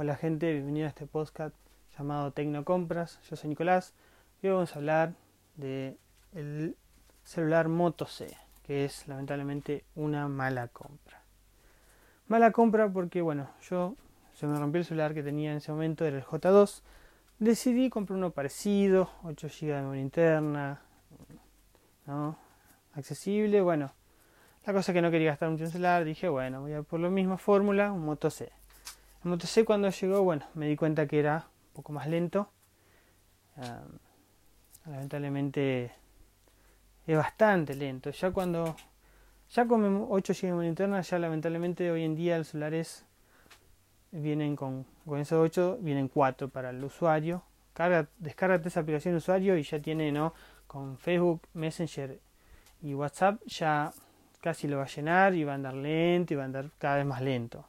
[0.00, 1.56] Hola gente, bienvenido a este podcast
[1.98, 3.18] llamado Tecnocompras.
[3.28, 3.94] Yo soy Nicolás
[4.40, 5.14] y hoy vamos a hablar
[5.56, 5.98] de
[6.32, 6.76] el
[7.24, 8.32] celular Moto C,
[8.62, 11.20] que es lamentablemente una mala compra.
[12.28, 13.96] Mala compra porque bueno, yo
[14.34, 16.82] se me rompió el celular que tenía en ese momento, era el J2.
[17.40, 20.80] Decidí comprar uno parecido, 8 GB de memoria interna,
[22.06, 22.38] ¿no?
[22.94, 23.92] accesible, bueno.
[24.64, 27.10] La cosa que no quería gastar mucho en celular, dije, bueno, voy a por la
[27.10, 28.52] misma fórmula, un Moto C.
[29.24, 32.50] El Moto cuando llegó, bueno, me di cuenta que era un poco más lento.
[34.86, 35.92] lamentablemente
[37.06, 38.10] es bastante lento.
[38.10, 38.76] Ya cuando
[39.50, 43.06] ya con 8 GB de interna, ya lamentablemente hoy en día los celulares
[44.12, 47.42] vienen con, con esos 8, vienen 4 para el usuario.
[47.72, 50.34] Carga, descárgate esa aplicación usuario y ya tiene, ¿no?
[50.66, 52.20] Con Facebook, Messenger
[52.82, 53.92] y WhatsApp ya
[54.40, 56.96] casi lo va a llenar y va a andar lento y va a andar cada
[56.96, 57.66] vez más lento.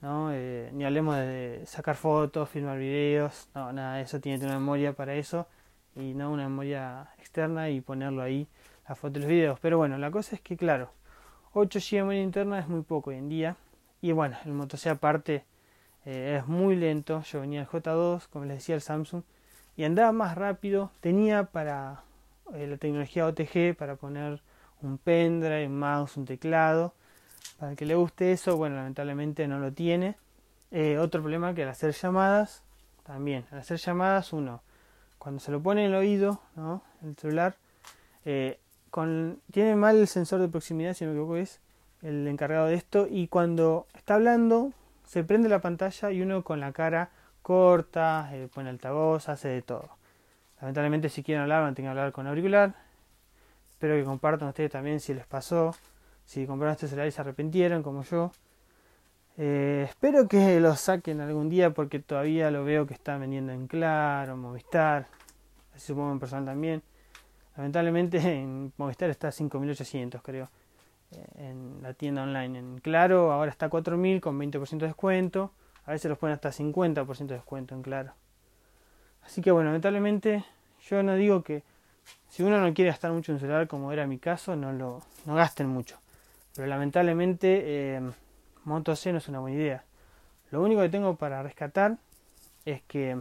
[0.00, 0.32] ¿No?
[0.32, 5.14] Eh, ni hablemos de sacar fotos, filmar videos, no, nada, eso tiene una memoria para
[5.14, 5.46] eso
[5.94, 8.46] y no una memoria externa y ponerlo ahí,
[8.88, 9.60] la foto y los videos.
[9.60, 10.92] Pero bueno, la cosa es que claro,
[11.54, 13.56] 8 GB de memoria interna es muy poco hoy en día
[14.00, 15.44] y bueno, el Moto C aparte
[16.04, 19.22] eh, es muy lento, yo venía el J2, como les decía el Samsung,
[19.76, 22.04] y andaba más rápido, tenía para
[22.54, 24.40] eh, la tecnología OTG para poner
[24.82, 26.94] un pendrive, un mouse, un teclado,
[27.58, 30.16] para el que le guste eso, bueno, lamentablemente no lo tiene.
[30.70, 32.62] Eh, otro problema que al hacer llamadas,
[33.04, 34.62] también, al hacer llamadas uno,
[35.18, 36.82] cuando se lo pone en el oído, ¿no?
[37.02, 37.56] El celular,
[38.24, 38.58] eh,
[39.52, 41.60] tiene mal el sensor de proximidad, si no me equivoco es
[42.02, 44.72] el encargado de esto, y cuando está hablando,
[45.06, 47.10] se prende la pantalla y uno con la cara
[47.42, 49.88] corta, eh, pone altavoz, hace de todo.
[50.60, 52.74] Lamentablemente si quieren hablar van a tener que hablar con auricular.
[53.70, 55.74] Espero que compartan ustedes también si les pasó
[56.26, 58.32] si compraron este celular y se arrepintieron como yo.
[59.38, 63.66] Eh, espero que lo saquen algún día porque todavía lo veo que está vendiendo en
[63.66, 65.06] Claro, Movistar,
[65.74, 66.82] así supongo en personal también.
[67.56, 70.50] Lamentablemente en Movistar está a 5.800 creo,
[71.12, 72.58] eh, en la tienda online.
[72.58, 75.52] En Claro ahora está a 4.000 con 20% de descuento,
[75.84, 78.14] a veces los ponen hasta 50% de descuento en Claro.
[79.22, 80.44] Así que bueno, lamentablemente
[80.88, 81.62] yo no digo que
[82.28, 85.34] si uno no quiere gastar mucho en celular como era mi caso, no lo no
[85.34, 85.98] gasten mucho.
[86.56, 88.00] Pero lamentablemente eh,
[88.64, 89.84] Moto C no es una buena idea.
[90.50, 91.98] Lo único que tengo para rescatar
[92.64, 93.20] es que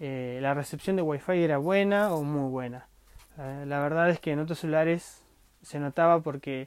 [0.00, 2.88] eh, la recepción de Wi-Fi era buena o muy buena.
[3.36, 5.22] La, verdad es que en otros celulares
[5.62, 6.66] se notaba porque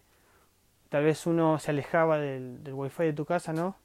[0.87, 3.75] tal vez uno se alejaba del, del Wi-Fi de tu casa, ¿no?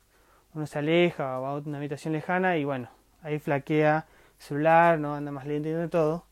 [0.55, 2.89] Uno se aleja va a una habitación lejana y bueno,
[3.23, 4.07] ahí flaquea
[4.39, 5.17] el celular, ¿no?
[5.17, 6.25] Anda más lento y todo.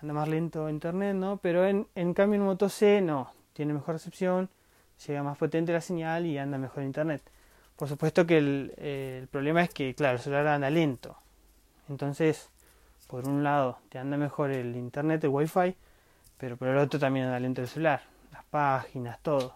[0.00, 1.36] Anda más lento internet, ¿no?
[1.36, 4.48] Pero en, en cambio en Moto C no, tiene mejor recepción
[5.06, 7.22] llega más potente la señal y anda mejor internet.
[7.76, 11.16] Por supuesto que el, problema es que, claro, el celular anda lento.
[11.88, 12.50] Entonces,
[13.06, 15.74] por un lado, te anda mejor el internet, el wifi,
[16.38, 18.02] pero por el otro también anda lento el celular,
[18.32, 19.54] las páginas, todo.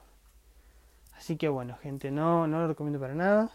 [1.17, 3.51] Así que bueno, gente, no, no lo recomiendo para nada.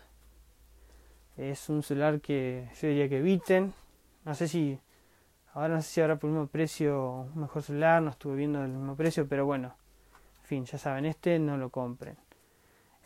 [1.35, 3.73] Es un celular que yo diría que eviten.
[4.25, 4.79] No sé si,
[5.53, 8.63] ahora no sé si habrá por el mismo precio un mejor celular, no estuve viendo
[8.63, 9.73] el mismo precio, pero bueno,
[10.49, 12.17] fin, ya saben, este no lo compren.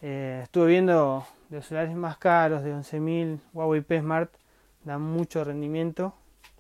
[0.01, 4.31] Eh, estuve viendo de los celulares más caros de 11.000, Huawei P Smart,
[4.85, 6.13] dan mucho rendimiento.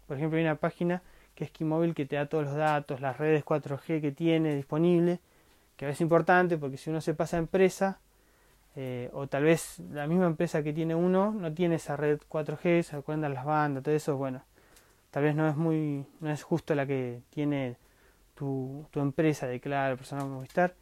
[0.07, 1.01] Por ejemplo, hay una página
[1.35, 5.21] que es Keymobile que te da todos los datos, las redes 4G que tiene disponible,
[5.77, 7.99] que es importante porque si uno se pasa a empresa,
[8.75, 12.83] eh, o tal vez la misma empresa que tiene uno no tiene esa red 4G,
[12.83, 14.43] se acuerdan las bandas, todo eso, bueno,
[15.11, 17.77] tal vez no es muy, no es justo la que tiene
[18.91, 20.75] tu, empresa de Claro, Personal Movistar.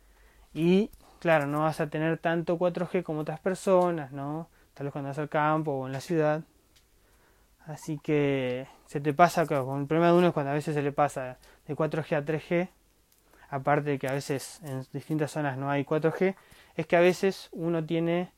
[0.54, 0.90] Y
[1.20, 4.50] claro, no vas a tener tanto 4G como otras personas, ¿no?
[4.74, 6.44] Tal vez cuando vas al campo o en la ciudad.
[7.66, 10.82] Así que se te pasa, con el problema de uno es cuando a veces se
[10.82, 12.70] le pasa de 4G a 3G,
[13.50, 16.36] aparte de que a veces en distintas zonas no hay 4G,
[16.76, 18.32] es que a veces uno tiene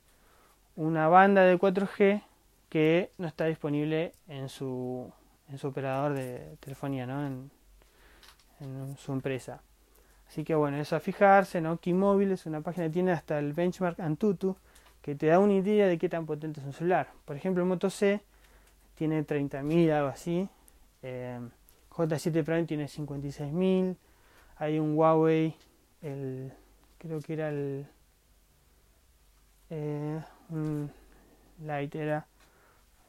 [0.75, 2.21] una banda de 4G
[2.69, 5.11] que no está disponible en su,
[5.49, 7.25] en su operador de telefonía, ¿no?
[7.25, 7.51] En,
[8.63, 9.61] en su empresa.
[10.27, 11.77] Así que bueno, eso a fijarse, ¿no?
[11.77, 14.55] Keymobile es una página que tiene hasta el benchmark Antutu
[15.01, 17.09] que te da una idea de qué tan potente es un celular.
[17.25, 18.21] Por ejemplo, Moto C
[18.95, 20.47] tiene 30.000, algo así.
[21.01, 21.39] Eh,
[21.91, 23.97] J7 Prime tiene 56.000.
[24.55, 25.55] Hay un Huawei,
[26.01, 26.53] el,
[26.99, 27.85] creo que era el
[29.69, 30.21] eh,
[31.93, 32.27] era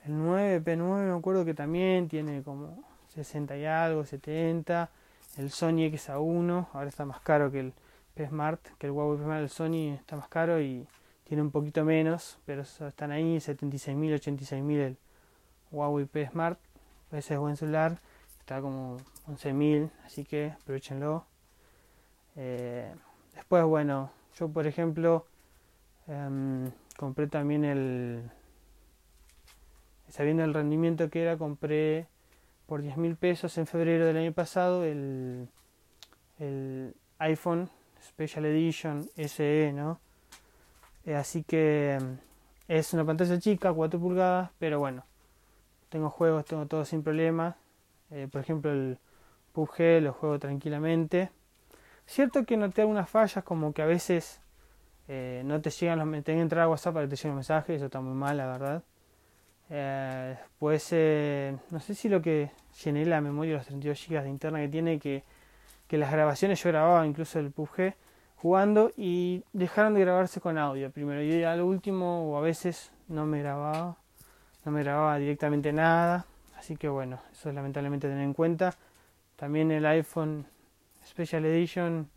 [0.05, 2.85] el 9, P9, me acuerdo que también tiene como
[3.15, 4.91] 60 y algo, 70
[5.39, 7.73] el Sony XA1, ahora está más caro que el
[8.15, 10.87] P Smart, que el Huawei P Smart, el Sony está más caro y
[11.25, 14.97] tiene un poquito menos, pero están ahí, 76.000, 86.000 el
[15.73, 16.59] Huawei P Smart,
[17.11, 17.99] ese es buen celular,
[18.39, 18.99] está como
[19.29, 21.25] 11.000, así que aprovechenlo.
[22.37, 22.93] Eh,
[23.35, 25.27] después, bueno, yo por ejemplo
[26.07, 28.31] em, compré también el,
[30.09, 32.07] sabiendo el rendimiento que era, compré
[32.66, 35.49] por 10 mil pesos en febrero del año pasado el,
[36.38, 37.70] el iPhone
[38.02, 40.00] Special Edition SE, ¿no?
[41.06, 42.19] Eh, así que em,
[42.69, 45.05] es una pantalla chica, 4 pulgadas, pero bueno,
[45.88, 47.56] tengo juegos, tengo todo sin problemas.
[48.11, 48.99] Eh, por ejemplo, el
[49.52, 51.31] PUBG lo juego tranquilamente.
[52.06, 54.40] Cierto que noté algunas fallas, como que a veces
[55.08, 57.76] eh, no te llegan los tengo que entrar WhatsApp para que te lleguen los mensajes,
[57.76, 58.82] eso está muy mal, la verdad.
[59.76, 62.53] Eh, pues no sé si lo que
[62.85, 65.25] llené la memoria los 32 GB de interna que tiene, que,
[65.88, 67.94] que las grabaciones yo grababa incluso el PUBG
[68.37, 71.25] jugando y dejaron de grabarse con audio primero.
[71.25, 73.97] Y al último o a veces no me grababa
[74.65, 76.25] no me grababa directamente nada.
[76.56, 78.76] Así que bueno eso es lamentablemente tener en cuenta.
[79.35, 80.47] También el iPhone
[81.05, 82.09] Special Edition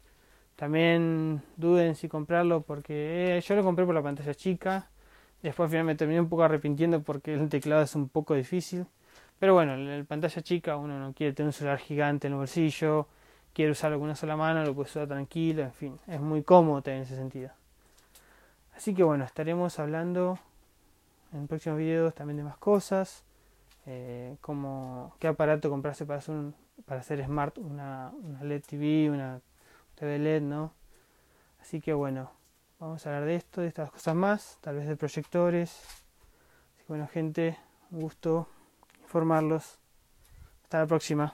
[0.55, 4.91] también duden si comprarlo porque eh, yo lo compré por la pantalla chica
[5.43, 8.85] después al final me terminé un poco arrepintiendo porque el teclado es un poco difícil
[9.39, 13.07] pero bueno la pantalla chica uno no quiere tener un celular gigante en el bolsillo
[13.57, 16.83] quiere usarlo con una sola mano, lo puede usar tranquilo, en fin, es muy cómodo
[16.85, 17.49] en ese sentido.
[18.75, 20.37] Así que bueno, estaremos hablando
[21.33, 23.23] en próximos videos también de más cosas,
[23.87, 26.35] eh, como qué aparato comprarse para hacer,
[26.85, 29.41] para hacer smart una, una LED TV, una
[29.95, 30.71] TV LED, ¿no?
[31.59, 32.29] Así que bueno,
[32.79, 35.71] vamos a hablar de esto, de estas cosas más, tal vez de proyectores.
[35.71, 37.57] Así que bueno, gente,
[37.91, 38.47] un gusto
[39.01, 39.79] informarlos.
[40.63, 41.33] Hasta la próxima.